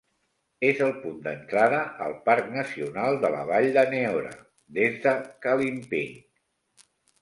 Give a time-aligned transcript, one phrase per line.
[0.69, 4.35] És el punt d'entrada al Parc Nacional de la Vall de Neora
[4.83, 6.23] des de Kalimping.